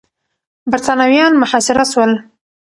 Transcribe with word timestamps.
برتانويان 0.71 1.33
محاصره 1.41 1.83
سول. 1.91 2.11